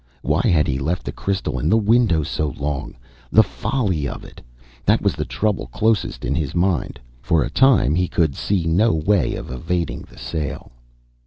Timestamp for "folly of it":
3.43-4.41